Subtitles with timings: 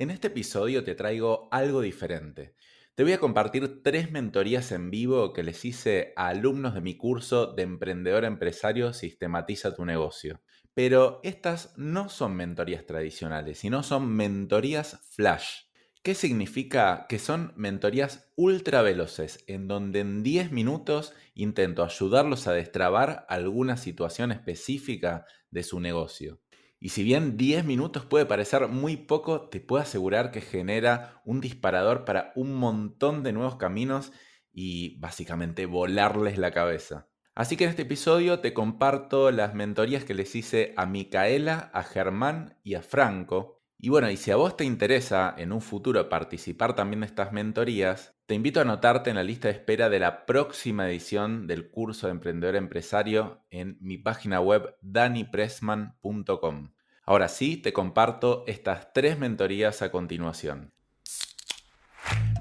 [0.00, 2.54] En este episodio te traigo algo diferente.
[2.94, 6.96] Te voy a compartir tres mentorías en vivo que les hice a alumnos de mi
[6.96, 10.40] curso de Emprendedor Empresario Sistematiza tu negocio.
[10.72, 15.64] Pero estas no son mentorías tradicionales, sino son mentorías flash.
[16.02, 17.04] ¿Qué significa?
[17.06, 23.76] Que son mentorías ultra veloces, en donde en 10 minutos intento ayudarlos a destrabar alguna
[23.76, 26.40] situación específica de su negocio.
[26.82, 31.42] Y si bien 10 minutos puede parecer muy poco, te puedo asegurar que genera un
[31.42, 34.12] disparador para un montón de nuevos caminos
[34.50, 37.06] y básicamente volarles la cabeza.
[37.34, 41.82] Así que en este episodio te comparto las mentorías que les hice a Micaela, a
[41.82, 43.62] Germán y a Franco.
[43.78, 47.30] Y bueno, y si a vos te interesa en un futuro participar también de estas
[47.30, 51.68] mentorías, te invito a anotarte en la lista de espera de la próxima edición del
[51.68, 56.70] curso de Emprendedor Empresario en mi página web danipressman.com.
[57.02, 60.72] Ahora sí, te comparto estas tres mentorías a continuación.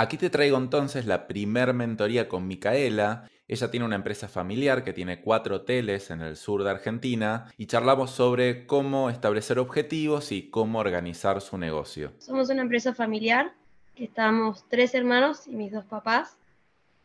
[0.00, 3.28] Aquí te traigo entonces la primer mentoría con Micaela.
[3.46, 7.66] Ella tiene una empresa familiar que tiene cuatro hoteles en el sur de Argentina y
[7.66, 12.14] charlamos sobre cómo establecer objetivos y cómo organizar su negocio.
[12.18, 13.52] Somos una empresa familiar
[13.94, 16.38] que estamos tres hermanos y mis dos papás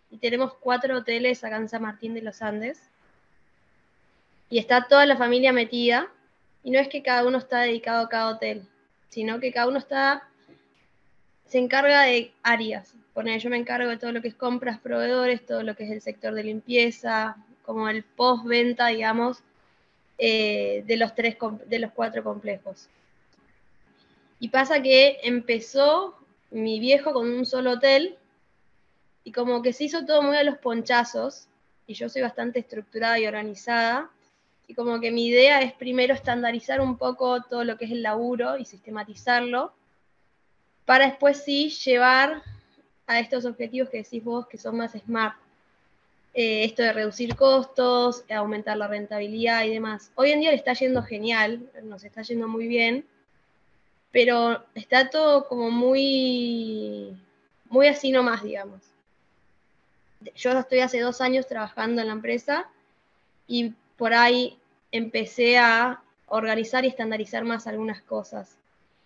[0.09, 2.81] y tenemos cuatro hoteles acá en San Martín de los Andes
[4.49, 6.07] y está toda la familia metida
[6.63, 8.65] y no es que cada uno está dedicado a cada hotel,
[9.09, 10.29] sino que cada uno está
[11.45, 12.93] se encarga de áreas.
[13.39, 16.01] Yo me encargo de todo lo que es compras, proveedores, todo lo que es el
[16.01, 19.41] sector de limpieza, como el post-venta, digamos,
[20.17, 21.37] eh, de, los tres,
[21.67, 22.89] de los cuatro complejos.
[24.39, 26.17] Y pasa que empezó
[26.51, 28.17] mi viejo con un solo hotel
[29.23, 31.47] y como que se hizo todo muy a los ponchazos,
[31.87, 34.11] y yo soy bastante estructurada y organizada,
[34.67, 38.03] y como que mi idea es primero estandarizar un poco todo lo que es el
[38.03, 39.73] laburo y sistematizarlo,
[40.85, 42.43] para después sí llevar
[43.07, 45.35] a estos objetivos que decís vos que son más smart.
[46.33, 50.11] Eh, esto de reducir costos, aumentar la rentabilidad y demás.
[50.15, 53.05] Hoy en día le está yendo genial, nos está yendo muy bien,
[54.11, 57.17] pero está todo como muy,
[57.69, 58.81] muy así nomás, digamos.
[60.35, 62.69] Yo estoy hace dos años trabajando en la empresa
[63.47, 64.57] y por ahí
[64.91, 68.57] empecé a organizar y estandarizar más algunas cosas.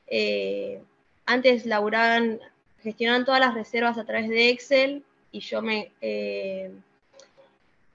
[0.07, 0.81] Eh,
[1.29, 2.39] antes laburaban,
[2.81, 6.71] gestionaban todas las reservas a través de Excel y yo me eh,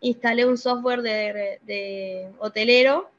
[0.01, 3.11] instalé un software de, hotelero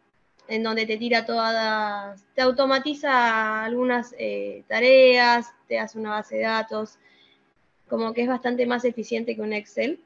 [0.48, 6.44] en donde te tira todas, te automatiza algunas eh, tareas, te hace una base de
[6.44, 6.98] datos,
[7.90, 10.00] como que es bastante más eficiente que un Excel.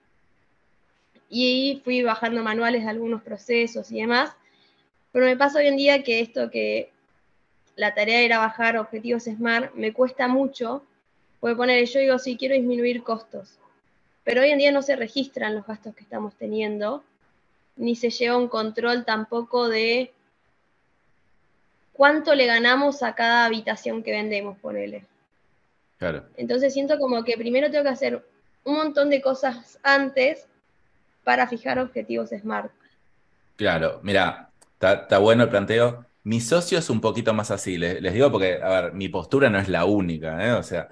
[1.29, 4.31] Y fui bajando manuales de algunos procesos y demás.
[5.11, 6.91] Pero me pasa hoy en día que esto que
[7.79, 10.83] la tarea era bajar objetivos SMART, me cuesta mucho,
[11.39, 13.57] puede poner, yo digo, sí, quiero disminuir costos,
[14.25, 17.05] pero hoy en día no se registran los gastos que estamos teniendo,
[17.77, 20.11] ni se lleva un control tampoco de
[21.93, 25.05] cuánto le ganamos a cada habitación que vendemos, ponele.
[25.99, 26.25] Claro.
[26.35, 28.27] Entonces siento como que primero tengo que hacer
[28.65, 30.45] un montón de cosas antes
[31.23, 32.73] para fijar objetivos SMART.
[33.55, 34.49] Claro, mira,
[34.81, 36.08] está bueno el planteo.
[36.23, 39.57] Mi socio es un poquito más así, les, digo porque, a ver, mi postura no
[39.59, 40.51] es la única, ¿eh?
[40.53, 40.89] O sea,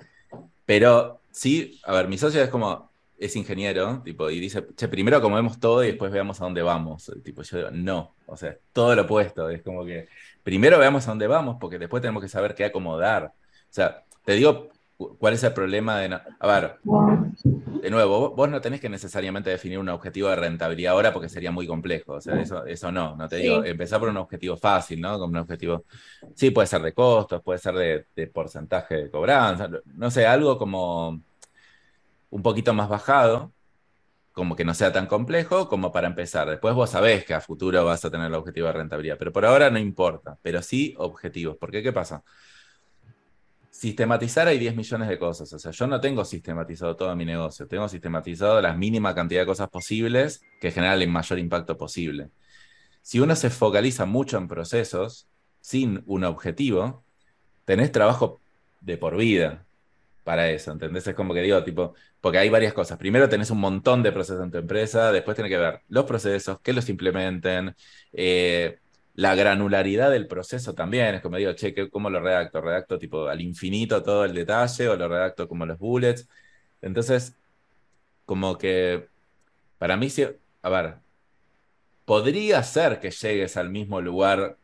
[0.66, 5.22] pero sí, a ver, mi socio es como, es ingeniero, tipo, y dice, che, primero
[5.22, 7.12] comemos todo y después veamos a dónde vamos.
[7.24, 10.08] Tipo, yo digo, no, o sea, todo lo opuesto, es como que
[10.44, 13.26] primero veamos a dónde vamos porque después tenemos que saber qué acomodar.
[13.26, 16.20] O sea, te digo ¿Cuál es el problema de.?
[16.40, 16.80] A ver,
[17.82, 21.52] de nuevo, vos no tenés que necesariamente definir un objetivo de rentabilidad ahora porque sería
[21.52, 22.14] muy complejo.
[22.14, 23.16] O sea, eso, eso no.
[23.16, 25.20] No te digo, empezar por un objetivo fácil, ¿no?
[25.20, 25.86] Como un objetivo.
[26.34, 27.76] Sí, puede ser de costos, puede ser
[28.16, 31.22] de, porcentaje de cobranza, no sé, algo como
[32.30, 33.52] un poquito más bajado,
[34.34, 36.50] como que no sea tan complejo como para empezar.
[36.50, 39.46] Después vos sabés que a futuro vas a tener el objetivo de rentabilidad, pero por
[39.46, 41.58] ahora no importa, pero sí objetivos.
[41.58, 42.24] Porque, ¿qué pasa?
[43.78, 45.54] Sistematizar hay 10 millones de cosas.
[45.54, 47.68] O sea, yo no tengo sistematizado todo mi negocio.
[47.68, 52.32] Tengo sistematizado la mínima cantidad de cosas posibles que generan el mayor impacto posible.
[53.04, 55.28] Si uno se focaliza mucho en procesos
[55.62, 57.04] sin un objetivo,
[57.66, 58.42] tenés trabajo
[58.82, 59.66] de por vida
[60.24, 61.08] para eso, ¿entendés?
[61.08, 62.98] Es como que digo, tipo, porque hay varias cosas.
[62.98, 66.60] Primero tenés un montón de procesos en tu empresa, después tenés que ver los procesos,
[66.62, 67.76] que los implementen,
[68.12, 68.80] eh,
[69.18, 72.62] la granularidad del proceso también, es como digo, che, ¿cómo lo redacto?
[72.62, 76.30] ¿Redacto tipo al infinito todo el detalle o lo redacto como los bullets?
[76.82, 77.36] Entonces,
[78.26, 79.08] como que
[79.80, 80.08] para mí,
[80.62, 80.98] a ver,
[82.06, 84.58] podría ser que llegues al mismo lugar,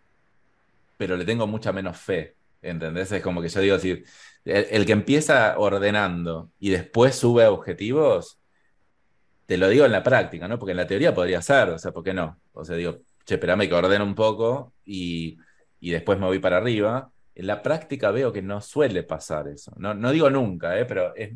[0.97, 3.11] pero le tengo mucha menos fe, ¿entendés?
[3.11, 4.03] Es como que yo digo, si
[4.45, 8.39] el, que empieza ordenando y después sube objetivos,
[9.47, 10.59] te lo digo en la práctica, ¿no?
[10.59, 12.39] Porque en la teoría podría ser, o sea, ¿por qué no?
[12.53, 15.37] O sea, digo, che, espérame que ordene un poco y,
[15.79, 17.11] después me voy para arriba.
[17.35, 19.73] En la práctica veo que no suele pasar eso.
[19.77, 20.85] No, no digo nunca, ¿eh?
[20.85, 21.33] pero es,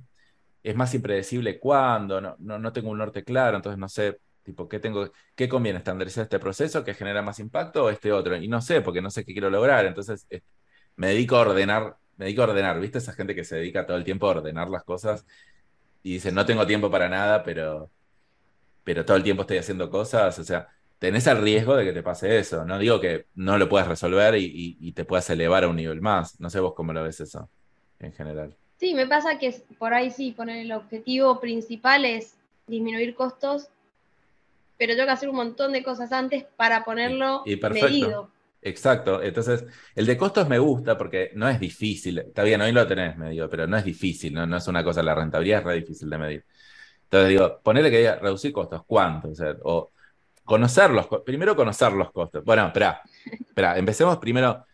[0.64, 4.80] es más impredecible cuándo, no, no, tengo un norte claro, entonces no sé, tipo, ¿qué,
[4.80, 8.36] tengo, qué conviene estandarizar este proceso que genera más impacto o este otro?
[8.36, 10.28] Y no sé, porque no sé qué quiero lograr, entonces
[10.98, 12.98] me dedico a ordenar, me dedico a ordenar, ¿viste?
[12.98, 15.26] Esa gente que se dedica todo el tiempo a ordenar las cosas
[16.04, 17.92] y dice, no tengo tiempo para nada, pero,
[18.84, 20.68] pero todo el tiempo estoy haciendo cosas, o sea,
[21.00, 22.66] tenés el riesgo de que te pase eso.
[22.66, 26.40] No digo que no lo puedas resolver y, te puedas elevar a un nivel más.
[26.40, 27.50] No sé vos cómo lo ves eso
[28.00, 28.56] en general.
[28.80, 32.36] Sí, me pasa que por ahí sí, poner el objetivo principal es
[32.68, 33.70] disminuir costos,
[34.78, 38.30] pero tengo que hacer un montón de cosas antes para ponerlo y, medido.
[38.62, 39.66] Exacto, entonces
[39.96, 43.50] el de costos me gusta porque no es difícil, está bien, hoy lo tenés medio,
[43.50, 46.18] pero no es difícil, no, no es una cosa, la rentabilidad es re difícil de
[46.18, 46.46] medir.
[47.04, 49.30] Entonces digo, ponerle que diga reducir costos, ¿cuánto?
[49.64, 49.92] O,
[50.48, 52.44] conocer los primero conocer los costos.
[52.44, 54.66] Bueno, espera, espera, empecemos primero.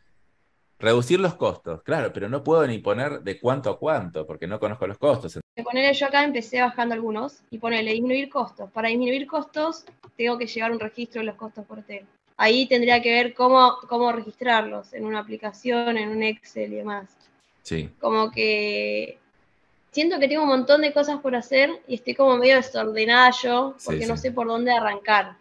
[0.80, 4.60] Reducir los costos, claro, pero no puedo ni poner de cuánto a cuánto, porque no
[4.60, 5.40] conozco los costos.
[5.64, 8.70] Ponerle yo acá empecé bajando algunos y ponerle disminuir costos.
[8.70, 9.86] Para disminuir costos,
[10.18, 12.06] tengo que llevar un registro de los costos por hotel.
[12.36, 17.16] Ahí tendría que ver cómo, cómo registrarlos en una aplicación, en un Excel y demás.
[17.62, 17.90] Sí.
[18.00, 19.20] Como que
[19.92, 23.76] siento que tengo un montón de cosas por hacer y estoy como medio desordenada yo,
[23.86, 25.38] porque no sé por dónde arrancar.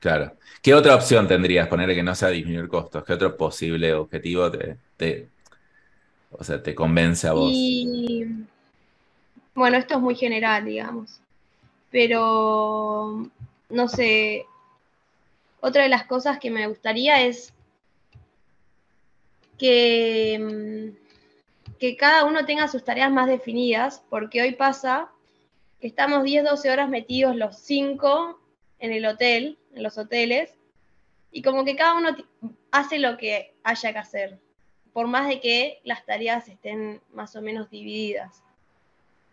[0.00, 0.36] Claro.
[0.62, 1.68] ¿Qué otra opción tendrías?
[1.68, 3.04] Ponerle que no sea disminuir costos.
[3.04, 5.28] ¿Qué otro posible objetivo te,
[6.30, 7.52] o sea, te convence a vos?
[9.54, 11.20] bueno, esto es muy general, digamos.
[11.90, 13.26] Pero,
[13.70, 14.44] no sé,
[15.60, 17.54] otra de las cosas que me gustaría es
[19.56, 20.92] que,
[21.78, 25.10] que cada uno tenga sus tareas más definidas, porque hoy pasa
[25.80, 28.38] que estamos 10, 12 horas metidos los cinco
[28.78, 30.54] en el hotel en los hoteles,
[31.30, 32.16] y como que cada uno
[32.70, 34.38] hace lo que haya que hacer,
[34.92, 38.42] por más de que las tareas estén más o menos divididas.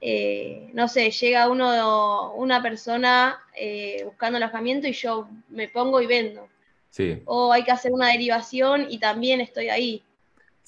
[0.01, 6.07] Eh, no sé, llega uno, una persona eh, buscando alojamiento y yo me pongo y
[6.07, 6.50] vendo.
[6.89, 7.22] Sí.
[7.25, 10.04] O hay que hacer una derivación y también estoy ahí.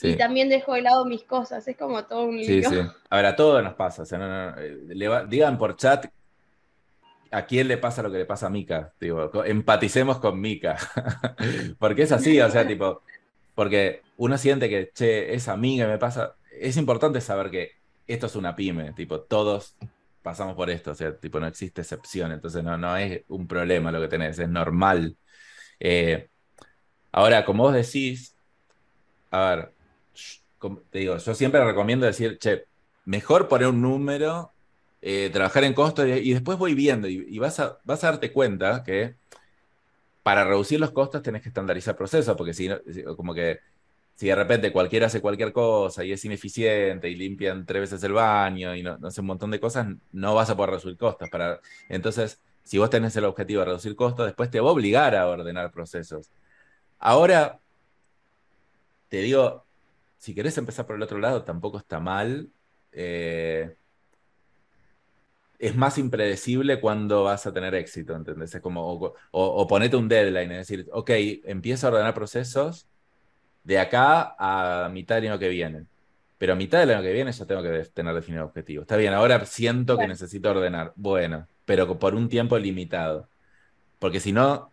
[0.01, 1.67] Y también dejo de lado mis cosas.
[1.67, 2.69] Es como todo un lío.
[2.69, 2.81] Sí, sí.
[3.09, 4.03] A ver, a todos nos pasa.
[4.57, 4.77] Eh,
[5.27, 6.05] digan por chat
[7.31, 8.93] ¿a quién le pasa lo que le pasa a Mika?
[9.45, 10.77] empaticemos con Mika.
[11.79, 13.01] porque es así, o sea, tipo,
[13.53, 16.35] porque uno siente que, che, esa amiga me pasa.
[16.51, 17.71] Es importante saber que
[18.07, 19.75] esto es una pyme, tipo, todos
[20.21, 23.91] pasamos por esto, o sea, tipo, no existe excepción, entonces no, no es un problema
[23.91, 25.17] lo que tenés, es normal.
[25.79, 26.29] Eh,
[27.11, 28.35] ahora, como vos decís,
[29.31, 29.73] a ver,
[30.89, 32.65] te digo, yo siempre recomiendo decir, che,
[33.05, 34.51] mejor poner un número
[35.07, 38.81] eh, trabajar en costos y, después voy viendo y, vas, a, vas a darte cuenta
[38.83, 39.13] que
[40.23, 42.79] para reducir los costos tenés que estandarizar procesos, porque si no,
[43.15, 43.59] como que
[44.15, 48.13] si de repente cualquiera hace cualquier cosa y es ineficiente y limpian tres veces el
[48.13, 51.29] baño y no, hace un montón de cosas, no vas a poder reducir costos.
[51.29, 55.15] Para, entonces, si vos tenés el objetivo de reducir costos, después te va a obligar
[55.15, 56.31] a ordenar procesos.
[56.97, 57.59] Ahora,
[59.09, 59.65] te digo,
[60.17, 62.49] si querés empezar por el otro lado, tampoco está mal.
[62.91, 63.75] Eh,
[65.59, 68.53] es más impredecible cuando vas a tener éxito, ¿entendés?
[68.55, 71.09] Es como, o, ponete un deadline, es decir, ok,
[71.45, 72.87] empiezo a ordenar procesos
[73.63, 75.85] de acá a mitad del año que viene.
[76.37, 78.81] Pero a mitad del año que viene ya tengo que tener definido objetivo.
[78.81, 80.93] Está bien, ahora siento que necesito ordenar.
[80.95, 83.29] Bueno, pero por un tiempo limitado.
[83.99, 84.71] Porque si no,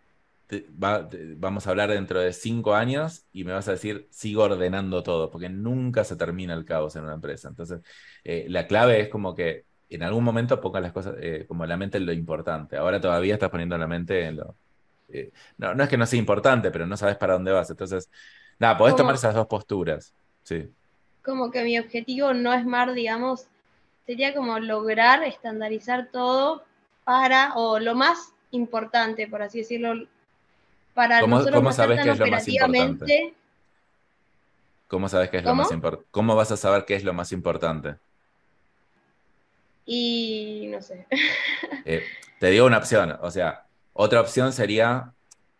[1.38, 5.30] vamos a hablar dentro de cinco años y me vas a decir, sigo ordenando todo,
[5.30, 7.48] porque nunca se termina el caos en una empresa.
[7.48, 7.80] Entonces,
[8.24, 11.76] eh, la clave es como que en algún momento pongas las cosas eh, como la
[11.76, 12.76] mente en lo importante.
[12.76, 14.54] Ahora todavía estás poniendo la mente en lo...
[15.08, 17.68] Eh, no, no es que no sea importante, pero no sabes para dónde vas.
[17.70, 18.08] Entonces,
[18.58, 20.14] nada, podés tomar esas dos posturas.
[20.42, 20.68] Sí.
[21.22, 23.46] Como que mi objetivo no es más, digamos,
[24.06, 26.64] sería como lograr estandarizar todo
[27.04, 30.06] para, o lo más importante, por así decirlo,
[30.94, 33.34] para ¿Cómo, nosotros ¿cómo sabes que es lo más importante?
[34.88, 36.06] ¿Cómo sabes qué es lo más importante?
[36.10, 37.96] ¿Cómo vas a saber qué es lo más importante?
[39.86, 41.06] Y no sé.
[41.84, 42.04] Eh,
[42.38, 45.12] te digo una opción, o sea, otra opción sería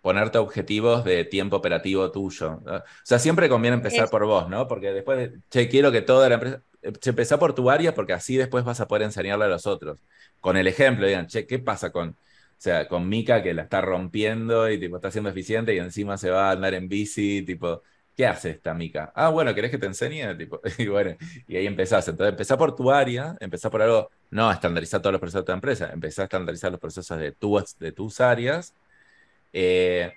[0.02, 2.60] ponerte objetivos de tiempo operativo tuyo.
[2.64, 4.68] O sea, siempre conviene empezar por vos, ¿no?
[4.68, 8.36] Porque después, che, quiero que toda la empresa, eh, empezá por tu área porque así
[8.36, 10.00] después vas a poder enseñarle a los otros.
[10.40, 12.16] Con el ejemplo, digan, che, ¿qué pasa con, o
[12.58, 16.30] sea, con Mika que la está rompiendo y tipo está siendo eficiente y encima se
[16.30, 17.82] va a andar en bici, tipo,
[18.16, 19.12] ¿qué hace esta Mica?
[19.14, 20.34] Ah, bueno, ¿querés que te enseñe?
[20.38, 21.16] Tipo, y bueno,
[21.46, 22.08] y ahí empezás.
[22.08, 25.52] Entonces, empezá por tu área, empezá por algo, no estandarizar todos los procesos de tu
[25.52, 27.34] empresa, empezá a estandarizar los procesos de,
[27.78, 28.74] de tus áreas.
[29.52, 30.12] Eh,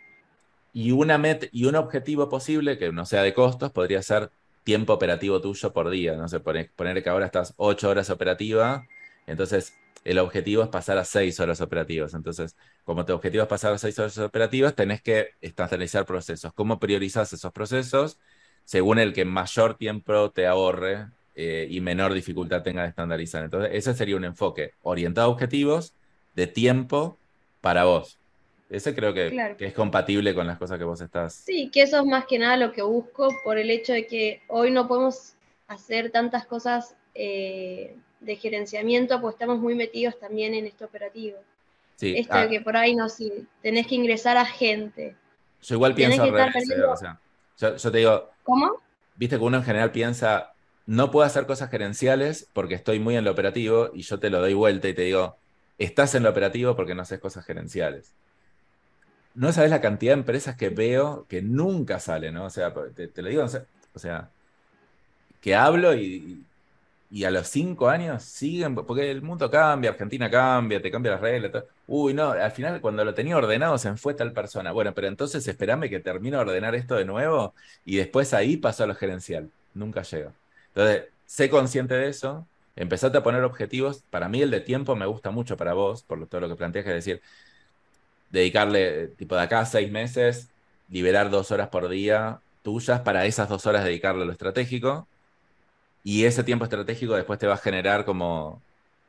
[0.74, 4.32] y, una met y un objetivo posible que no sea de costos podría ser
[4.64, 6.16] tiempo operativo tuyo por día.
[6.16, 8.86] No sé, poner, poner que ahora estás 8 horas operativa,
[9.28, 9.74] entonces
[10.06, 12.14] el objetivo es pasar a seis horas operativas.
[12.14, 16.54] Entonces, como tu objetivo es pasar a seis horas operativas, tenés que estandarizar procesos.
[16.54, 18.20] ¿Cómo priorizas esos procesos?
[18.64, 23.44] Según el que mayor tiempo te ahorre eh, y menor dificultad tenga de estandarizar.
[23.44, 25.96] Entonces, ese sería un enfoque orientado a objetivos
[26.36, 27.18] de tiempo
[27.62, 28.20] para vos.
[28.70, 31.34] Ese creo que, es compatible con las cosas que vos estás.
[31.34, 34.44] Sí, que eso es más que nada lo que busco por el hecho de que
[34.50, 35.34] hoy no podemos
[35.68, 37.96] hacer tantas cosas eh,
[38.26, 41.38] de gerenciamiento, pues estamos muy metidos también en este operativo.
[41.96, 42.48] Sí, Esto ah.
[42.50, 45.16] que por ahí no, sí, tenés que ingresar a gente.
[45.62, 47.20] Yo igual pienso al revés, eh, o sea,
[47.58, 48.30] yo, te digo.
[48.44, 48.82] ¿Cómo?
[49.16, 50.54] Viste que uno en general piensa,
[50.86, 54.42] no puedo hacer cosas gerenciales porque estoy muy en lo operativo y yo te lo
[54.42, 55.38] doy vuelta y te digo,
[55.78, 58.12] estás en lo operativo porque no haces cosas gerenciales.
[59.34, 62.46] No sabes la cantidad de empresas que veo que nunca salen, ¿no?
[62.46, 64.30] O sea, te, lo digo, o sea,
[65.42, 66.44] que hablo y,
[67.16, 71.22] y a los cinco años siguen, porque el mundo cambia, Argentina cambia, te cambia las
[71.22, 71.64] reglas.
[71.88, 74.74] Uy, no, al final cuando lo tenía ordenado se fue tal persona.
[74.74, 77.54] Bueno, pero entonces esperame que termine de ordenar esto de nuevo
[77.86, 79.50] y después ahí pasó a lo gerencial.
[79.74, 80.34] Nunca llega.
[80.68, 82.46] Entonces, sé consciente de eso,
[82.76, 84.04] empezate a poner objetivos.
[84.10, 86.86] Para mí el de tiempo me gusta mucho para vos, por todo lo que planteas,
[86.88, 87.22] es decir,
[88.30, 90.50] dedicarle, tipo de acá seis meses,
[90.90, 95.08] liberar dos horas por día tuyas para esas dos horas dedicarle a lo estratégico
[96.06, 98.62] y ese tiempo estratégico después te va a generar como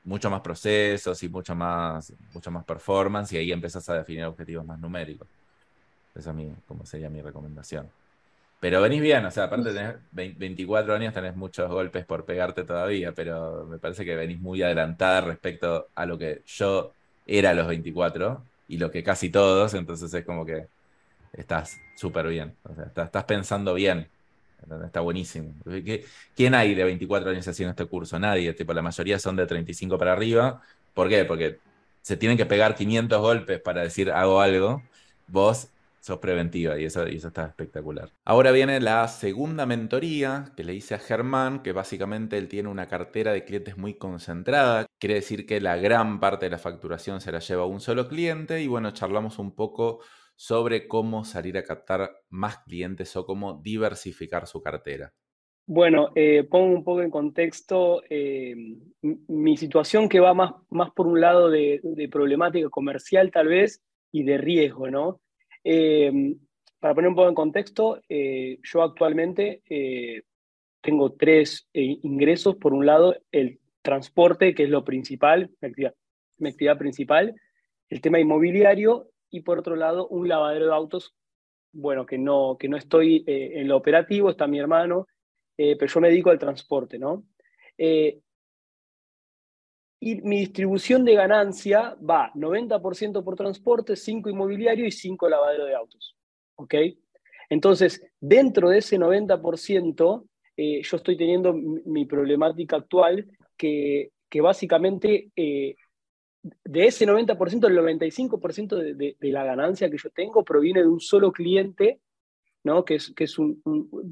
[0.05, 4.65] mucho más procesos y mucho más, mucho más performance y ahí empezás a definir objetivos
[4.65, 5.29] más numéricos.
[6.15, 6.37] Esa es
[6.67, 7.91] como sería mi recomendación.
[8.61, 13.13] Pero venís bien, o sea, aparte de 24 años, tenés muchos golpes por pegarte todavía,
[13.13, 16.93] pero me parece que venís muy adelantada respecto a lo que yo
[17.27, 20.67] era a los 24 y lo que casi todos, entonces es como que
[21.35, 24.09] estás súper bien, o sea, estás pensando bien
[24.85, 25.55] Está buenísimo.
[26.35, 28.19] ¿Quién hay de 24 años haciendo este curso?
[28.19, 28.53] Nadie.
[28.53, 30.61] Tipo, la mayoría son de 35 para arriba.
[30.95, 31.25] ¿Por qué?
[31.25, 31.59] Porque
[32.03, 34.83] se tienen que pegar 500 golpes para decir hago algo.
[35.29, 35.69] Vos
[36.07, 38.11] sos preventiva y eso, y eso está espectacular.
[38.25, 42.87] Ahora viene la segunda mentoría que le hice a Germán, que básicamente él tiene una
[42.87, 44.87] cartera de clientes muy concentrada.
[45.01, 48.63] Quiere decir que la gran parte de la facturación se la lleva un solo cliente
[48.63, 49.99] y bueno, charlamos un poco
[50.37, 55.13] sobre cómo salir a captar más clientes o cómo diversificar su cartera.
[55.69, 58.55] Bueno, eh, pongo un poco en contexto eh,
[59.03, 61.81] mi situación que va más, más por un lado de,
[62.13, 65.21] problemática comercial tal vez y de riesgo, ¿no?
[65.65, 66.37] Eh,
[66.79, 69.63] para poner un poco en contexto, yo actualmente
[70.83, 72.57] tengo tres ingresos.
[72.57, 75.51] Por un lado, el transporte, que es lo principal,
[76.39, 77.35] mi actividad principal,
[77.89, 81.15] el tema inmobiliario y por otro lado un lavadero de autos,
[81.73, 85.07] bueno, que no, que no estoy eh, en lo operativo, está mi hermano,
[85.59, 87.25] eh, pero yo me dedico al transporte, ¿no?
[87.77, 88.19] Eh,
[90.01, 95.75] y mi distribución de ganancia va 90% por transporte, 5 inmobiliario y 5 lavadero de
[95.75, 96.17] autos,
[96.57, 96.75] ¿ok?
[97.51, 100.25] Entonces, dentro de ese 90%,
[100.57, 103.27] yo estoy teniendo mi, problemática actual
[103.57, 105.31] que, que básicamente
[106.65, 111.01] de ese 90%, el 95% de, de, la ganancia que yo tengo proviene de un
[111.01, 112.01] solo cliente,
[112.65, 112.85] ¿no?
[112.85, 113.37] que es, que es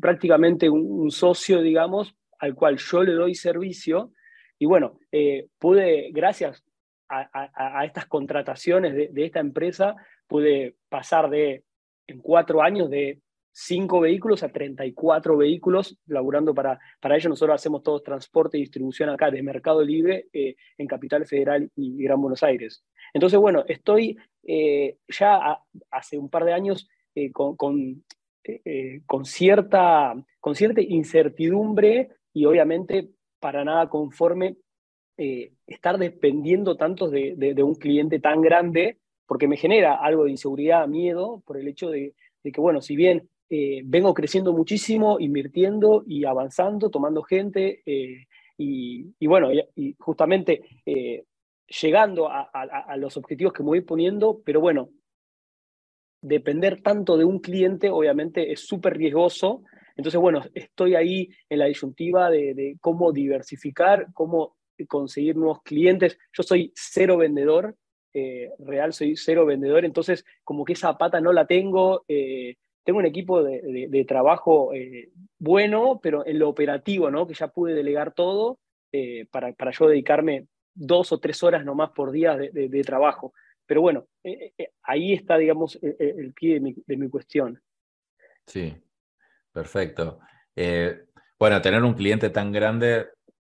[0.01, 4.13] prácticamente un, socio, digamos, al cual yo le doy servicio.
[4.59, 6.65] Y bueno, eh, pude, gracias
[7.09, 7.29] a,
[7.79, 9.95] a, estas contrataciones de, de, esta empresa,
[10.27, 11.65] pude pasar de,
[12.07, 13.21] en cuatro años, de
[13.57, 17.29] 5 vehículos a 34 vehículos, laburando para, para ello.
[17.29, 22.03] Nosotros hacemos todo transporte y distribución acá de Mercado Libre eh, en Capital Federal y
[22.03, 22.85] Gran Buenos Aires.
[23.13, 25.61] Entonces, bueno, estoy eh, ya
[25.93, 28.05] hace un par de años eh, con, con,
[29.25, 30.15] cierta,
[30.53, 34.57] cierta incertidumbre y obviamente para nada conforme
[35.17, 40.33] estar dependiendo tanto de, de, de un cliente tan grande, porque me genera algo de
[40.33, 45.21] inseguridad, miedo, por el hecho de, de que, bueno, si bien eh, vengo creciendo muchísimo,
[45.21, 49.51] invirtiendo y avanzando, tomando gente, eh, y, bueno,
[49.99, 51.25] justamente eh,
[51.83, 54.91] llegando a, los objetivos que me voy poniendo, pero bueno,
[56.23, 59.65] depender tanto de un cliente obviamente es súper riesgoso.
[59.97, 64.57] Entonces, bueno, estoy ahí en la disyuntiva de, cómo diversificar, cómo
[64.89, 66.17] conseguir nuevos clientes.
[66.33, 67.77] Yo soy cero vendedor,
[68.61, 72.05] real soy cero vendedor, entonces como que esa pata no la tengo
[72.85, 77.27] tengo un equipo de, trabajo eh, bueno, pero en lo operativo, ¿no?
[77.27, 78.59] Que ya pude delegar todo
[78.93, 83.33] eh, para, para, yo dedicarme dos o tres horas nomás por día de, trabajo.
[83.67, 87.61] Pero bueno, eh, ahí está, digamos, el, pie de mi, cuestión.
[88.47, 88.75] Sí,
[89.51, 90.21] perfecto.
[91.39, 93.07] bueno, tener un cliente tan grande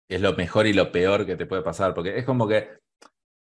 [0.08, 2.68] es lo mejor y lo peor que te puede pasar, porque es como que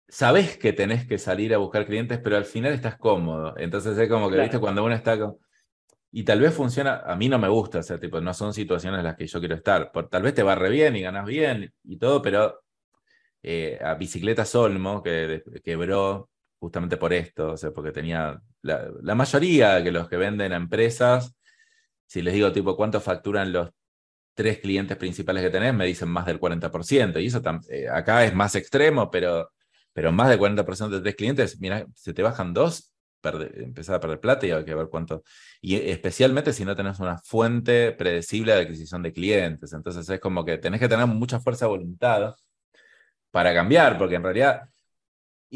[0.08, 3.54] sabes que tenés que salir a buscar clientes, pero al final estás cómodo.
[3.58, 5.36] Entonces es como que, viste, cuando uno está con
[6.10, 8.98] y tal vez funciona, a mí no me gusta, o sea, tipo, no son situaciones
[8.98, 9.92] en las que yo quiero estar.
[9.92, 12.62] Por, tal vez te va re bien y ganas bien y todo, pero
[13.42, 19.82] eh, a Bicicleta Solmo, que quebró justamente por esto, o sea, porque tenía la, mayoría
[19.82, 21.36] que los que venden a empresas,
[22.06, 23.70] si les digo tipo cuánto facturan los
[24.34, 28.34] tres clientes principales que tenés, me dicen más del 40%, y eso eh, acá es
[28.34, 29.52] más extremo, pero,
[29.92, 34.20] pero más del 40% de tres clientes, mira, se te bajan dos empezar a perder
[34.20, 35.22] plata y hay que ver cuánto.
[35.60, 39.72] Y especialmente si no tenés una fuente predecible de adquisición de clientes.
[39.72, 42.34] Entonces es como que tenés que tener mucha fuerza de voluntad
[43.30, 44.68] para cambiar, porque en realidad,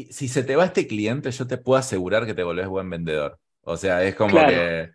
[0.09, 3.39] si se te va este cliente, yo te puedo asegurar que te volvés buen vendedor.
[3.61, 4.91] O sea, es como que.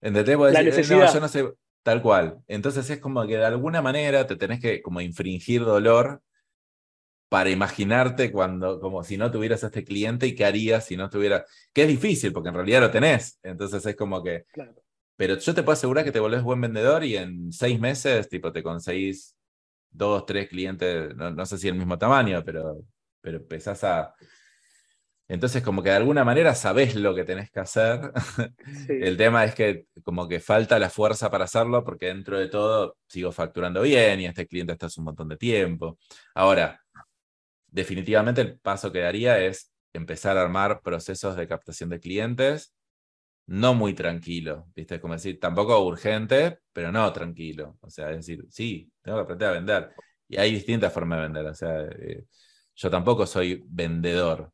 [0.00, 0.38] ¿Entendés?
[0.74, 2.38] decir, no, yo no sé, tal cual.
[2.48, 6.22] Entonces es como que de alguna manera te tenés que como infringir dolor
[7.32, 11.08] para imaginarte cuando, como si no tuvieras a este cliente y qué harías si no
[11.08, 14.44] tuviera, que es difícil porque en realidad lo tenés, entonces es como que,
[15.16, 18.52] pero yo te puedo asegurar que te volvés buen vendedor y en seis meses, tipo,
[18.52, 19.34] te conseguís
[19.90, 22.84] dos, tres clientes, no, sé si el mismo tamaño, pero,
[23.22, 24.14] pero empezás a...
[25.26, 28.12] Entonces, como que de alguna manera sabés lo que tenés que hacer.
[28.88, 32.98] El tema es que como que falta la fuerza para hacerlo porque dentro de todo
[33.06, 35.98] sigo facturando bien y este cliente está hace un montón de tiempo.
[36.34, 36.81] Ahora,
[37.72, 42.74] definitivamente el paso que daría es empezar a armar procesos de captación de clientes,
[43.46, 45.00] no muy tranquilo, ¿viste?
[45.00, 47.76] Como decir, tampoco urgente, pero no tranquilo.
[47.80, 49.90] O sea, es decir, sí, tengo que aprender a vender.
[50.28, 51.46] Y hay distintas formas de vender.
[51.46, 52.24] O sea, eh,
[52.76, 54.52] yo tampoco soy vendedor.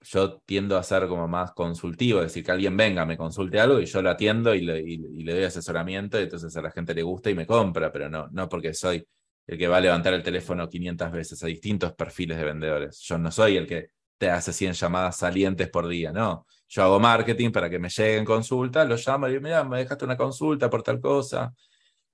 [0.00, 3.80] Yo tiendo a ser como más consultivo, es decir, que alguien venga, me consulte algo
[3.80, 6.94] y yo lo atiendo y le, y le doy asesoramiento y entonces a la gente
[6.94, 9.04] le gusta y me compra, pero no, no porque soy
[9.46, 13.00] el que va a levantar el teléfono 500 veces a distintos perfiles de vendedores.
[13.00, 16.46] Yo no soy el que te hace 100 llamadas salientes por día, no.
[16.68, 20.04] Yo hago marketing para que me lleguen consultas, los llamo y digo, mira, me dejaste
[20.04, 21.54] una consulta por tal cosa,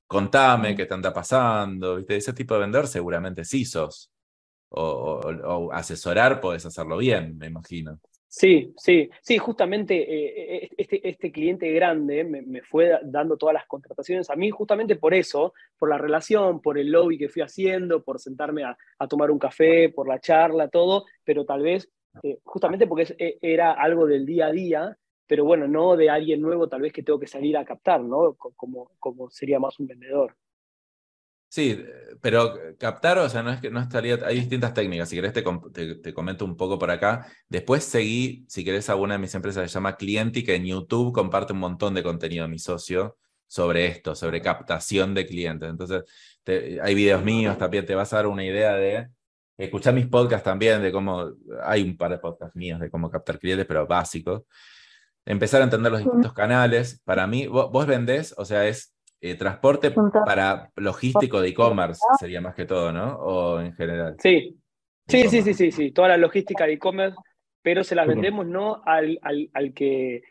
[0.06, 2.16] contame qué te anda pasando, ¿viste?
[2.16, 4.10] Ese tipo de vendedor seguramente sí sos.
[4.70, 8.00] o asesorar podés hacerlo bien, me imagino.
[8.34, 13.66] Sí, sí, sí, justamente eh, eh, este, este, cliente grande me, fue dando todas las
[13.66, 18.02] contrataciones a mí justamente por eso, por la relación, por el lobby que fui haciendo,
[18.02, 18.74] por sentarme a,
[19.06, 21.90] tomar un café, por la charla, todo, pero tal vez
[22.22, 26.40] eh, justamente porque e, era algo del día a día, pero bueno, no de alguien
[26.40, 28.34] nuevo tal vez que tengo que salir a captar, ¿no?
[28.34, 30.34] Como, como sería más un vendedor.
[31.52, 31.84] Sí,
[32.22, 34.18] pero captar, o sea, no es que no estaría.
[34.24, 35.10] Hay distintas técnicas.
[35.10, 35.42] Si querés, te,
[35.96, 37.26] te, comento un poco por acá.
[37.46, 41.12] Después seguí, si querés, a una de mis empresas se llama Clienti, que en YouTube
[41.12, 45.68] comparte un montón de contenido mi socio sobre esto, sobre captación de clientes.
[45.68, 46.04] Entonces,
[46.82, 49.08] hay videos míos también, te vas a dar una idea de.
[49.58, 51.32] Escuchar mis podcasts también, de cómo.
[51.64, 54.44] Hay un par de podcasts míos de cómo captar clientes, pero básicos.
[55.26, 57.02] Empezar a entender los distintos canales.
[57.04, 58.91] Para mí, vos, vos vendés, o sea, es
[59.24, 59.92] eh, transporte
[60.26, 63.14] para logístico de e-commerce sería más que todo, ¿no?
[63.20, 64.16] O en general.
[64.18, 64.58] Sí,
[65.06, 67.16] sí, sí, sí, sí, sí, toda la logística de e-commerce,
[67.62, 70.22] pero se las vendemos no al, al, que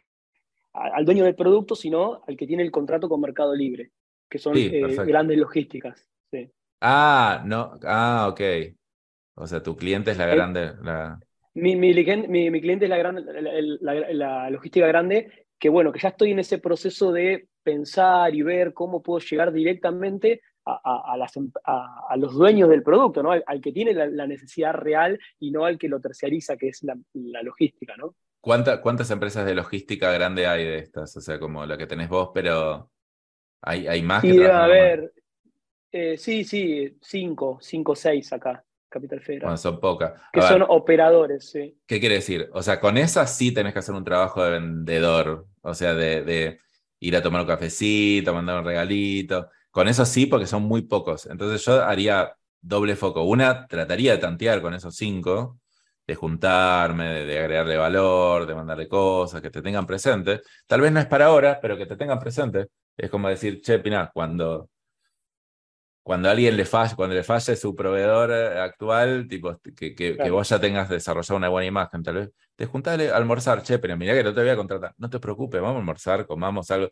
[0.74, 3.92] al dueño del producto, sino al que tiene el contrato con Mercado Libre,
[4.30, 6.06] que son eh, grandes logísticas.
[6.30, 6.52] Sí.
[6.82, 8.42] Ah, no, ah, ok.
[9.36, 10.74] O sea, tu cliente es la grande.
[10.84, 11.18] La...
[11.54, 13.24] Mi, mi, mi, cliente es la, grande,
[13.80, 18.42] la, la, logística grande, que bueno, que ya estoy en ese proceso de pensar y
[18.42, 21.52] ver cómo puedo llegar directamente a, em,
[22.18, 23.32] los dueños del producto, ¿no?
[23.32, 26.96] al, que tiene la, necesidad real y no al que lo terciariza, que es la,
[27.44, 27.96] logística.
[27.98, 28.16] ¿no?
[28.40, 31.16] ¿Cuántas empresas de logística grande hay de estas?
[31.18, 32.90] O sea, como la que tenés vos, pero
[33.62, 34.22] hay, hay más.
[34.22, 35.12] que
[35.94, 38.64] eh, sí, sí, cinco, cinco, seis acá.
[38.88, 39.44] Capital Federal.
[39.44, 40.22] Bueno, son pocas.
[40.34, 41.78] Que son operadores, sí.
[41.88, 42.50] ¿Qué quiere decir?
[42.52, 45.48] O sea, con esas sí tenés que hacer un trabajo de vendedor.
[45.62, 46.60] O sea, de
[47.02, 49.50] ir a tomar un cafecito, mandar un regalito.
[49.72, 51.26] Con eso sí, porque son muy pocos.
[51.28, 53.24] Entonces yo haría doble foco.
[53.24, 55.60] Una, trataría de tantear con esos cinco,
[56.08, 60.42] de juntarme, de, agregarle valor, de mandarle cosas, que te tengan presente.
[60.68, 62.68] Tal vez no es para ahora, pero que te tengan presente.
[62.98, 64.70] Es como decir, che, Pina, cuando,
[66.04, 70.50] cuando alguien le falle, cuando le falle su proveedor eh, actual, tipo, que, que, vos
[70.50, 74.14] ya tengas desarrollado una buena imagen, tal vez, te juntale a almorzar, che, pero mira
[74.14, 74.94] que no te voy a contratar.
[74.98, 76.90] No te preocupes, vamos a almorzar, comamos algo.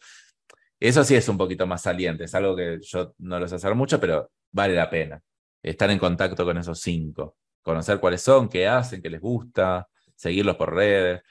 [0.80, 3.76] Eso sí es un poquito más saliente, es algo que yo no lo sé hacer
[3.76, 5.22] mucho, pero vale la pena
[5.62, 10.56] estar en contacto con esos cinco, conocer cuáles son, qué hacen, qué les gusta, seguirlos
[10.56, 11.22] por redes.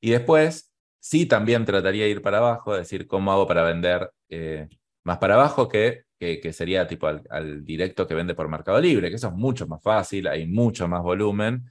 [0.00, 4.68] Y después, sí, también trataría de ir para abajo, decir cómo hago para vender eh,
[5.04, 9.16] más para abajo que, que, sería tipo al, directo que vende por Mercado Libre, que
[9.16, 11.64] eso es mucho más fácil, hay mucho más volumen.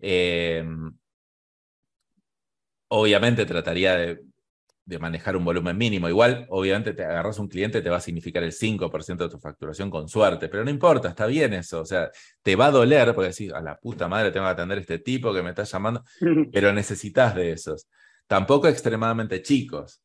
[0.00, 0.64] Eh,
[2.88, 4.22] obviamente trataría de
[4.86, 6.08] de manejar un volumen mínimo.
[6.08, 9.90] Igual, obviamente, te agarras un cliente, te va a significar el 5% de tu facturación
[9.90, 11.80] con suerte, pero no importa, está bien eso.
[11.80, 12.10] O sea,
[12.40, 15.00] te va a doler porque decís, a la puta madre tengo que atender a este
[15.00, 16.04] tipo que me está llamando,
[16.52, 17.88] pero necesitas de esos.
[18.28, 20.00] Tampoco extremadamente chicos.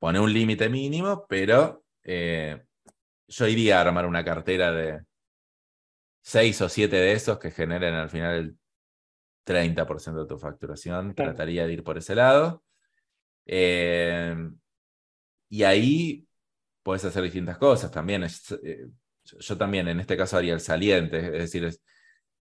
[0.00, 2.60] Pone un límite mínimo, pero eh,
[3.30, 5.00] yo iría a armar una cartera de
[6.22, 8.58] 6 o 7 de esos que generen al final el
[9.46, 11.14] 30% de tu facturación.
[11.14, 12.62] Trataría de ir por ese lado.
[13.46, 14.36] Eh,
[15.48, 16.26] y ahí
[16.82, 18.24] puedes hacer distintas cosas también.
[18.24, 18.86] Eh,
[19.24, 21.70] yo también en este caso haría el saliente, es decir,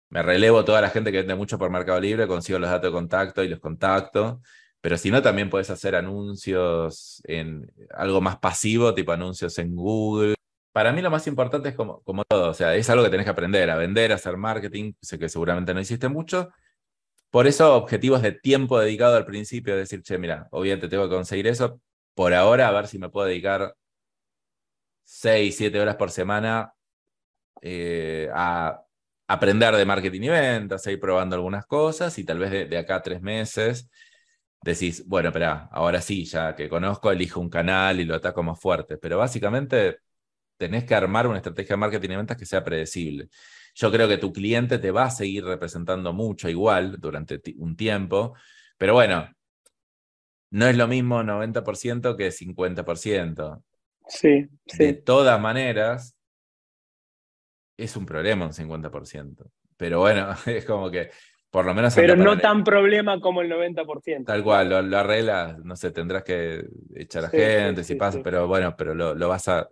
[0.09, 2.93] me relevo toda la gente que vende mucho por Mercado Libre, consigo los datos de
[2.93, 4.41] contacto y los contacto.
[4.81, 10.35] Pero si no, también puedes hacer anuncios en algo más pasivo, tipo anuncios en Google.
[10.71, 13.31] Para mí lo más importante es como, todo, o sea, es algo que tenés que
[13.31, 16.49] aprender, a vender, a hacer marketing, sé que seguramente no hiciste mucho,
[17.31, 21.47] por eso, objetivos de tiempo dedicado al principio, decir, che, mira, obviamente tengo que conseguir
[21.47, 21.81] eso.
[22.13, 23.73] Por ahora, a ver si me puedo dedicar
[25.03, 26.73] 6, 7 horas por semana
[27.61, 28.81] eh, a
[29.27, 32.97] aprender de marketing y ventas, a ir probando algunas cosas y tal vez de, acá
[32.97, 33.89] a tres meses
[34.63, 38.59] decís, bueno, espera, ahora sí, ya que conozco, elijo un canal y lo ataco más
[38.59, 38.97] fuerte.
[38.97, 39.99] Pero básicamente
[40.61, 43.29] tenés que armar una estrategia de marketing y ventas que sea predecible.
[43.73, 48.35] Yo creo que tu cliente te va a seguir representando mucho igual durante un tiempo,
[48.77, 49.27] pero bueno,
[50.51, 53.63] no es lo mismo 90% que 50%.
[54.07, 54.77] Sí, sí.
[54.77, 56.15] De todas maneras,
[57.75, 59.49] es un problema un 50%.
[59.77, 61.09] Pero bueno, es como que
[61.49, 61.95] por lo menos...
[61.95, 64.25] Pero no tan problema como el 90%.
[64.25, 68.75] Tal cual, lo, arreglas, no sé, tendrás que echar a gente si pasa, pero bueno,
[68.77, 69.67] pero lo, vas a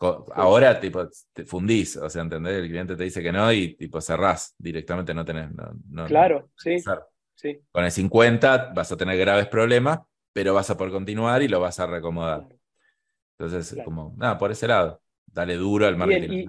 [0.00, 2.54] Ahora, tipo, te fundís, o sea, ¿entendés?
[2.54, 5.50] El cliente te dice que no y, tipo, cerrás directamente, no tenés.
[5.88, 6.76] No, claro, sí,
[7.34, 7.60] sí.
[7.72, 10.00] Con el 50 vas a tener graves problemas,
[10.32, 12.46] pero vas a poder continuar y lo vas a reacomodar.
[13.36, 16.46] Entonces, como, nada, por ese lado, dale duro al marketing.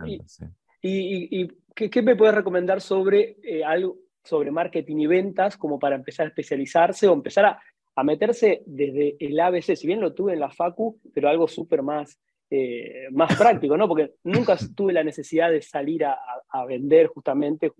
[0.81, 6.27] y, ¿qué, me puedes recomendar sobre eh, algo, sobre marketing y ventas, como para empezar
[6.27, 7.59] a especializarse o empezar a,
[7.95, 9.75] a meterse desde el ABC?
[9.75, 12.19] Si bien lo tuve en la FACU, pero algo súper más
[12.51, 13.87] eh, más práctico, ¿no?
[13.87, 16.17] Porque nunca tuve la necesidad de salir a,
[16.67, 17.71] vender justamente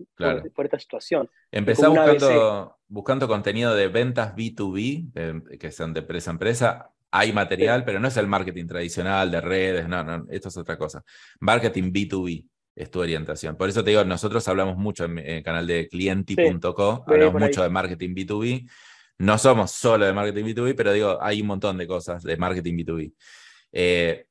[0.54, 1.28] por, esta situación.
[1.50, 6.90] Empecé buscando, buscando contenido de ventas B2B, que son de empresa a empresa.
[7.10, 10.78] Hay material, pero no es el marketing tradicional de redes, no, no, esto es otra
[10.78, 11.02] cosa.
[11.40, 13.56] Marketing B2B es tu orientación.
[13.56, 17.70] Por eso te digo, nosotros hablamos mucho en el canal de clienti.co, hablamos mucho de
[17.70, 18.70] marketing B2B.
[19.18, 22.74] No somos solo de marketing B2B, pero digo, hay un montón de cosas de marketing
[22.74, 23.12] B2B.
[23.72, 24.26] Eh,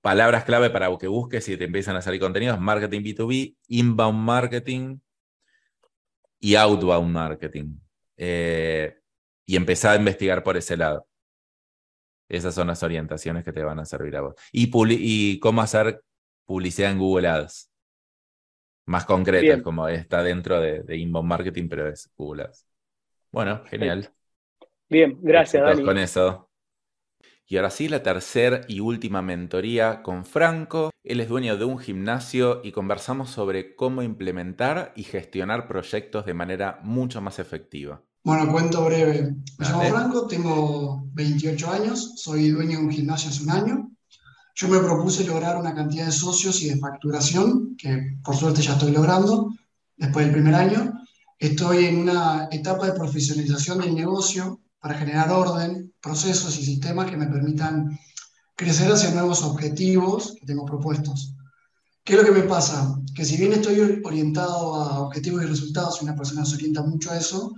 [0.00, 4.98] palabras clave para que busques y te empiezan a salir contenidos, marketing B2B, inbound marketing
[6.38, 7.78] y outbound marketing.
[8.16, 8.96] Eh,
[9.46, 11.06] y empezar a investigar por ese lado.
[12.28, 14.34] Esas son las orientaciones que te van a servir a vos.
[14.52, 16.02] Y, y cómo hacer
[16.44, 17.70] publicidad en Google Ads.
[18.86, 22.66] Más concreto, como está dentro de, inbound marketing, pero es Google Ads.
[23.30, 24.12] Bueno, genial.
[24.88, 25.84] Bien, gracias, Dani.
[25.84, 26.49] Con eso.
[27.50, 30.90] Y ahora sí, la tercera y última mentoría con Franco.
[31.02, 36.32] Él es dueño de un gimnasio y conversamos sobre cómo implementar y gestionar proyectos de
[36.32, 38.00] manera mucho más efectiva.
[38.22, 39.34] Bueno, cuento breve.
[39.58, 43.90] Me llamo Franco, tengo 28 años, soy dueño de un gimnasio hace un año.
[44.54, 48.74] Yo me propuse lograr una cantidad de socios y de facturación, que por suerte ya
[48.74, 49.52] estoy logrando
[49.96, 50.92] después del primer año.
[51.36, 57.16] Estoy en una etapa de profesionalización del negocio para generar orden, procesos y sistemas que
[57.16, 57.98] me permitan
[58.56, 61.34] crecer hacia nuevos objetivos que tengo propuestos.
[62.04, 62.96] ¿Qué es lo que me pasa?
[63.14, 67.10] Que si bien estoy orientado a objetivos y resultados, y una persona se orienta mucho
[67.10, 67.52] a eso,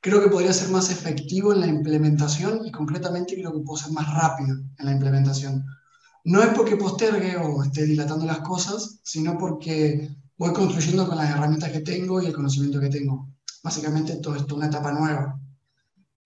[0.00, 3.92] creo que podría ser más efectivo en la implementación y concretamente creo que puedo ser
[3.92, 5.64] más rápido en la implementación.
[6.24, 11.30] No es porque postergue o esté dilatando las cosas, sino porque voy construyendo con las
[11.30, 13.28] herramientas que tengo y el conocimiento que tengo.
[13.62, 15.38] Básicamente todo esto es una etapa nueva.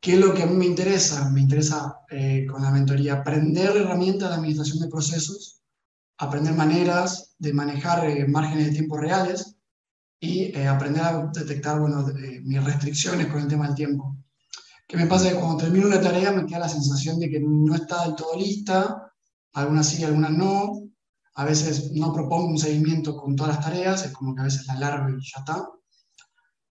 [0.04, 1.30] ¿Qué es lo que a mí me interesa?
[1.30, 5.62] Me interesa eh, con la mentoría aprender herramientas de administración de procesos,
[6.18, 9.56] aprender maneras de manejar eh, márgenes de tiempo reales
[10.20, 12.04] y eh, aprender a detectar bueno,
[12.42, 14.14] mis restricciones con el tema del tiempo.
[14.86, 15.30] ¿Qué me pasa?
[15.30, 18.38] Que cuando termino una tarea me queda la sensación de que no está del todo
[18.38, 19.10] lista,
[19.54, 20.82] algunas sí, algunas no.
[21.36, 24.66] A veces no propongo un seguimiento con todas las tareas, es como que a veces
[24.66, 25.66] la largo y ya está.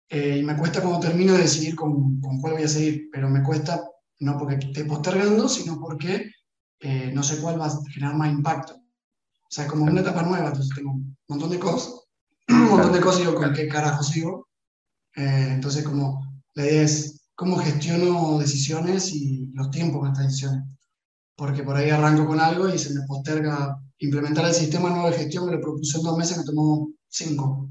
[0.09, 3.29] Eh, y me cuesta cuando termino de decidir con, con, cuál voy a seguir, pero
[3.29, 3.83] me cuesta
[4.19, 6.31] no porque esté postergando, sino porque
[6.79, 8.73] eh, no sé cuál va a generar más impacto.
[8.73, 11.93] O sea, es como una etapa nueva, entonces tengo un montón de cosas,
[12.49, 14.47] un montón de cosas y digo, ¿con qué carajo sigo?
[15.15, 20.63] Eh, entonces, como la idea es cómo gestiono decisiones y los tiempos con estas decisiones.
[21.35, 25.17] Porque por ahí arranco con algo y se me posterga implementar el sistema nuevo de
[25.17, 27.69] gestión que lo propuse en dos meses, me tomó cinco.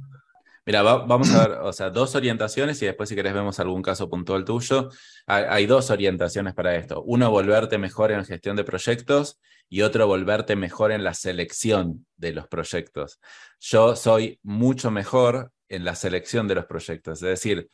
[0.68, 4.10] Mira, vamos a ver, o sea, dos orientaciones y después si querés vemos algún caso
[4.10, 4.90] puntual tuyo.
[5.26, 7.02] Hay, dos orientaciones para esto.
[7.06, 12.34] Uno, volverte mejor en gestión de proyectos y otro, volverte mejor en la selección de
[12.34, 13.18] los proyectos.
[13.58, 17.22] Yo soy mucho mejor en la selección de los proyectos.
[17.22, 17.70] Es decir,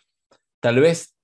[0.60, 1.16] tal vez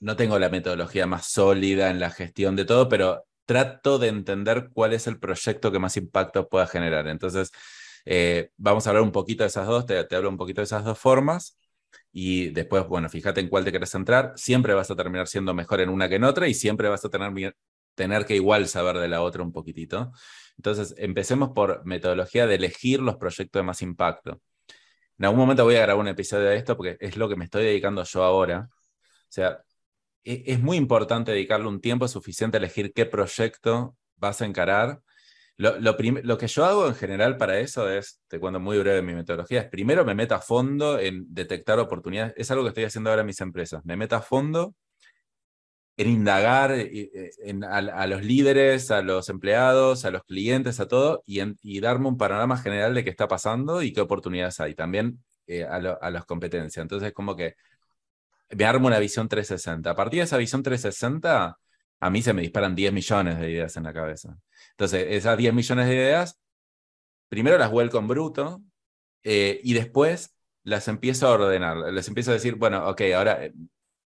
[0.00, 4.70] no tengo la metodología más sólida en la gestión de todo, pero trato de entender
[4.72, 7.06] cuál es el proyecto que más impacto pueda generar.
[7.06, 7.50] Entonces,
[8.04, 10.84] eh, vamos a hablar un poquito de esas dos, te, hablo un poquito de esas
[10.84, 11.58] dos formas
[12.12, 14.32] y después, bueno, fíjate en cuál te querés centrar.
[14.36, 17.08] Siempre vas a terminar siendo mejor en una que en otra y siempre vas a
[17.10, 17.56] tener,
[17.94, 20.12] tener que igual saber de la otra un poquitito.
[20.56, 24.40] Entonces, empecemos por metodología de elegir los proyectos de más impacto.
[25.18, 27.44] En algún momento voy a grabar un episodio de esto porque es lo que me
[27.44, 28.68] estoy dedicando yo ahora.
[28.70, 28.76] O
[29.28, 29.62] sea,
[30.24, 35.00] e, es muy importante dedicarle un tiempo suficiente a elegir qué proyecto vas a encarar
[35.62, 39.14] lo, lo, que yo hago en general para eso es, te cuento muy breve mi
[39.14, 42.34] metodología, es primero me meto a fondo en detectar oportunidades.
[42.36, 43.84] Es algo que estoy haciendo ahora en mis empresas.
[43.84, 44.74] Me meto a fondo
[45.96, 51.22] en indagar eh, en, a, los líderes, a los empleados, a los clientes, a todo,
[51.26, 54.74] y, y, darme un panorama general de qué está pasando y qué oportunidades hay.
[54.74, 56.82] También eh, a, a las competencias.
[56.82, 57.54] Entonces, como que
[58.50, 59.90] me armo una visión 360.
[59.90, 61.58] A partir de esa visión 360,
[62.00, 64.36] a mí se me disparan 10 millones de ideas en la cabeza.
[64.72, 66.40] Entonces, esas 10 millones de ideas,
[67.28, 68.62] primero las vuelco en bruto
[69.22, 71.76] eh, y después las empiezo a ordenar.
[71.92, 73.52] Les empiezo a decir, bueno, ok, ahora eh,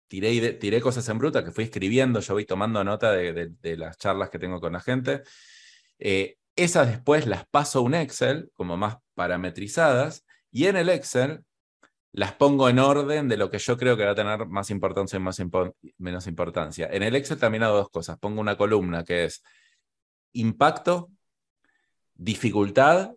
[0.08, 4.38] tiré, cosas en bruto que fui escribiendo, yo voy tomando nota de, las charlas que
[4.38, 5.22] tengo con la gente.
[5.98, 11.44] Eh, esas después las paso a un Excel, como más parametrizadas, y en el Excel
[12.12, 15.16] las pongo en orden de lo que yo creo que va a tener más importancia
[15.16, 15.40] y más
[15.98, 16.88] menos importancia.
[16.90, 18.18] En el Excel también hago dos cosas.
[18.18, 19.42] Pongo una columna que es
[20.32, 21.10] impacto,
[22.14, 23.12] dificultad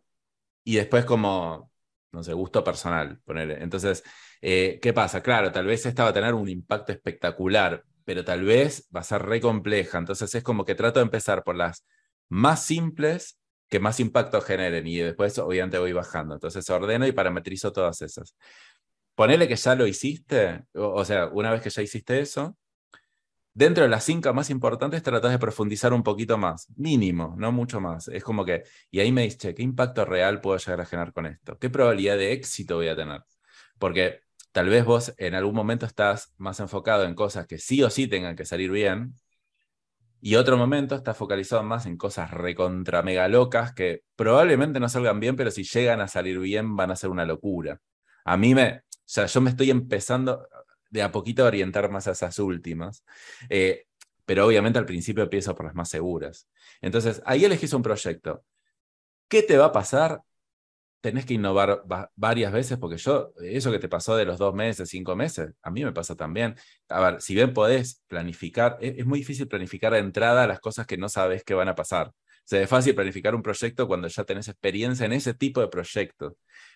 [0.63, 1.71] y después como,
[2.11, 3.21] no sé, gusto personal.
[3.27, 4.03] Entonces,
[4.41, 5.21] eh, ¿qué pasa?
[5.21, 9.03] Claro, tal vez esta va a tener un impacto espectacular, pero tal vez va a
[9.03, 9.97] ser re compleja.
[9.97, 11.85] Entonces es como que trato de empezar por las
[12.29, 16.35] más simples que más impacto generen y después obviamente voy bajando.
[16.35, 18.35] Entonces ordeno y parametrizo todas esas
[19.15, 22.57] ponele que ya lo hiciste, o, sea, una vez que ya hiciste eso,
[23.53, 27.79] dentro de las cinco más importantes tratás de profundizar un poquito más, mínimo, no mucho
[27.79, 28.07] más.
[28.07, 31.25] Es como que, y ahí me dice, ¿qué impacto real puedo llegar a generar con
[31.25, 31.57] esto?
[31.59, 33.23] ¿Qué probabilidad de éxito voy a tener?
[33.79, 37.89] Porque tal vez vos en algún momento estás más enfocado en cosas que sí o
[37.89, 39.15] sí tengan que salir bien,
[40.25, 45.19] y otro momento estás focalizado más en cosas recontra mega locas que probablemente no salgan
[45.19, 47.81] bien, pero si llegan a salir bien van a ser una locura.
[48.23, 50.47] A mí me, o sea, yo me estoy empezando
[50.93, 53.03] de a poquito orientar más a esas últimas.
[53.49, 53.85] Eh,
[54.25, 56.47] pero obviamente al principio empiezo por las más seguras.
[56.81, 58.45] Entonces, ahí elegís un proyecto.
[59.27, 60.21] ¿Qué te va a pasar?
[61.01, 61.83] Tenés que innovar
[62.15, 65.71] varias veces, porque yo, eso que te pasó de los dos meses, cinco meses, a
[65.71, 66.55] mí me pasa también.
[66.89, 70.85] A ver, si bien podés planificar, es, es muy difícil planificar de entrada las cosas
[70.85, 72.09] que no sabes que van a pasar.
[72.09, 76.33] O sea, fácil planificar un proyecto cuando ya tenés experiencia en ese tipo de proyectos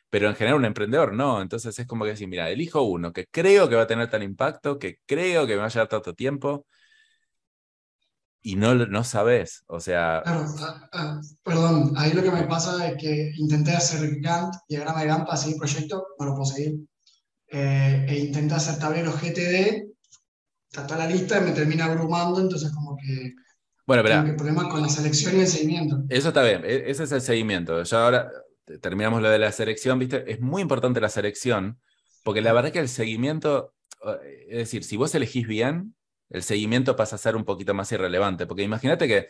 [0.09, 1.41] pero en general un emprendedor no.
[1.41, 4.23] Entonces es como que decir, mira, elijo uno que creo que va a tener tal
[4.23, 6.65] impacto, que creo que me va a llevar tanto tiempo
[8.41, 9.63] y no, no sabes.
[9.67, 10.21] O sea.
[10.23, 10.45] Claro,
[10.93, 15.25] ah, perdón, ahí lo que me pasa es que intenté hacer Gantt, diagrama de Gantt
[15.25, 16.79] para seguir proyecto, no lo puedo seguir.
[17.49, 19.87] Eh, e intenté hacer tablero GTD,
[20.71, 23.33] está la lista y me termina abrumando, entonces como que.
[23.85, 24.23] Bueno, pero.
[24.23, 26.03] Tengo problema con la selección y el seguimiento.
[26.07, 27.83] Eso está bien, e, ese es el seguimiento.
[27.83, 28.31] Yo ahora
[28.81, 30.31] terminamos lo de la selección, ¿viste?
[30.31, 31.79] Es muy importante la selección,
[32.23, 33.73] porque la verdad que el seguimiento,
[34.49, 35.95] es decir, si vos elegís bien,
[36.29, 39.27] el seguimiento pasa a ser un poquito más irrelevante, porque imagínate que,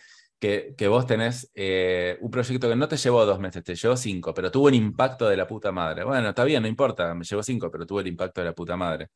[0.75, 4.33] que, vos tenés eh, un proyecto que no te llevó dos meses, te llevó cinco,
[4.33, 6.03] pero tuvo un impacto de la puta madre.
[6.03, 8.75] Bueno, está bien, no importa, me llevó cinco, pero tuvo el impacto de la puta
[8.77, 9.09] madre.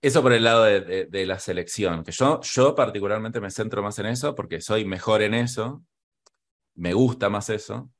[0.00, 4.06] Eso por el lado de, la selección, que yo, yo particularmente me centro más en
[4.06, 5.84] eso porque soy mejor en eso,
[6.74, 7.90] me gusta más eso.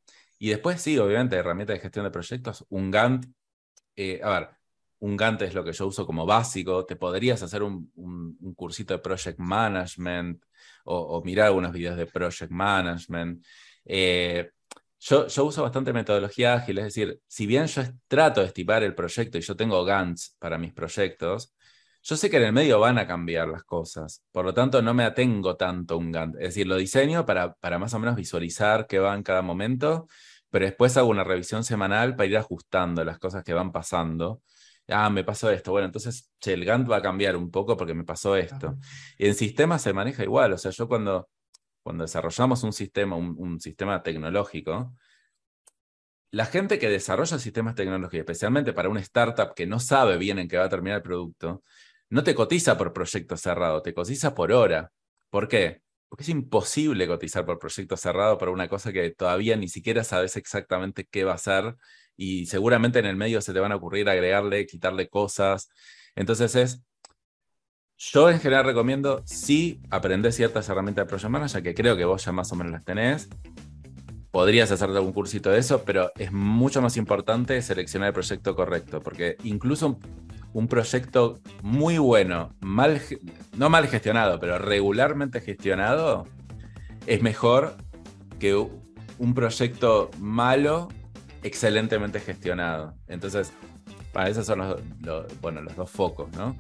[0.43, 3.27] Y después sí, obviamente, herramientas de gestión de proyectos, un Gantt,
[3.95, 4.49] eh, a ver,
[4.99, 7.93] un Gantt es lo que yo uso como básico, te podrías hacer un,
[8.57, 10.43] cursito de project management
[10.85, 13.45] o, mirar algunos videos de project management.
[13.85, 14.51] Eh,
[14.99, 18.97] yo, yo, uso bastante metodología ágil, es decir, si bien yo trato de estimar el
[18.97, 21.55] proyecto y yo tengo Gantts para mis proyectos,
[22.03, 24.93] yo sé que en el medio van a cambiar las cosas, por lo tanto no
[24.93, 26.35] me atengo tanto a un Gantt.
[26.35, 30.09] Es decir, lo diseño para, para más o menos visualizar qué va en cada momento,
[30.53, 34.43] pero después hago una revisión semanal para ir ajustando las cosas que van pasando.
[34.87, 35.73] Ah, me pasó esto.
[35.73, 38.77] Bueno, entonces el Gantt va a cambiar un poco porque me pasó esto.
[39.17, 40.53] Y en sistemas se maneja igual.
[40.53, 41.31] O sea, yo cuando,
[41.83, 44.95] cuando desarrollamos un sistema, un, un sistema tecnológico,
[46.33, 50.49] la gente que desarrolla sistemas tecnológicos, especialmente para una startup que no sabe bien en
[50.49, 51.63] qué va a terminar el producto,
[52.11, 54.93] no te cotiza por proyecto cerrado, te cotiza por hora.
[55.31, 55.82] ¿Por qué?
[56.13, 60.37] Porque es imposible cotizar por proyecto cerrado para una cosa que todavía ni siquiera sabes
[60.37, 61.75] exactamente qué va a ser
[62.19, 65.71] y seguramente en el medio se te van a ocurrir agregarle, quitarle cosas.
[66.15, 66.83] Entonces es,
[67.97, 72.23] yo en general recomiendo sí aprender ciertas herramientas de Project Manager, que creo que vos
[72.23, 73.31] ya más o menos las tenés.
[74.31, 79.01] Podrías hacerte algún cursito de eso, pero es mucho más importante seleccionar el proyecto correcto,
[79.01, 79.99] porque incluso
[80.53, 83.01] un proyecto muy bueno, mal,
[83.57, 86.27] no mal gestionado, pero regularmente gestionado,
[87.07, 87.77] es mejor
[88.39, 90.89] que un proyecto malo,
[91.43, 92.95] excelentemente gestionado.
[93.09, 93.53] Entonces,
[94.13, 94.59] para esos son
[95.01, 96.57] los, bueno, los dos focos, ¿no?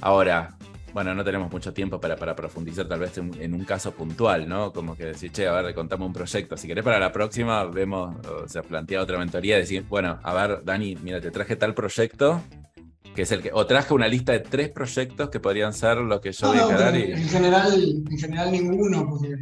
[0.00, 0.56] Ahora,
[0.92, 4.72] bueno, no tenemos mucho tiempo para, para profundizar tal vez en, un caso puntual, ¿no?
[4.72, 6.56] Como que decir, che, a ver, contame un proyecto.
[6.56, 10.64] Si querés para la próxima, vemos, o sea, plantea otra mentoría, decir, bueno, a ver,
[10.64, 12.42] Dani, mira, te traje tal proyecto,
[13.14, 16.20] que es el que o traje una lista de tres proyectos que podrían ser lo
[16.20, 17.12] que yo no, no, y...
[17.12, 19.36] en general en general ninguno porque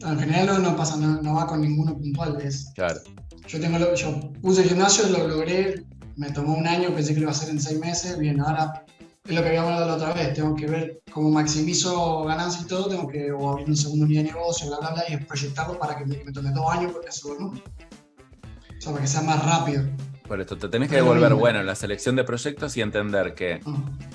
[0.00, 3.00] en general no, pasa no, va con ninguno puntual es claro.
[3.46, 5.84] yo tengo yo puse el gimnasio lo logré
[6.16, 8.84] me tomó un año pensé que lo iba a hacer en seis meses bien ahora
[9.26, 12.66] es lo que habíamos hablado la otra vez tengo que ver cómo maximizo ganancias y
[12.66, 15.78] todo tengo que o abrir un segundo día de negocio bla bla bla y proyectarlo
[15.78, 19.44] para que me, tome dos años porque eso no o sea para que sea más
[19.44, 19.84] rápido
[20.30, 23.58] por esto, te tenés que devolver bueno en la selección de proyectos y entender que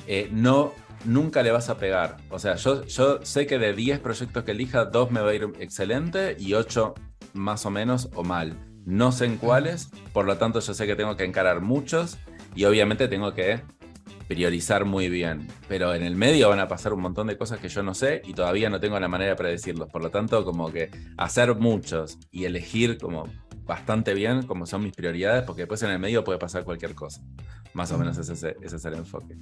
[0.07, 0.71] eh, no,
[1.03, 2.15] nunca le vas a pegar.
[2.29, 5.33] O sea, yo, yo sé que de 10 proyectos que elija, 2 me va a
[5.33, 6.93] ir excelente y 8
[7.33, 8.57] más o menos o mal.
[8.85, 12.17] No sé en cuáles, por lo tanto yo sé que tengo que encarar muchos
[12.55, 13.59] y obviamente tengo que
[14.29, 15.49] priorizar muy bien.
[15.67, 18.21] Pero en el medio van a pasar un montón de cosas que yo no sé
[18.23, 19.89] y todavía no tengo la manera de predecirlos.
[19.89, 23.27] Por lo tanto, como que hacer muchos y elegir como
[23.65, 27.21] bastante bien como son mis prioridades, porque después en el medio puede pasar cualquier cosa.
[27.73, 29.35] Más o menos ese, ese es el enfoque.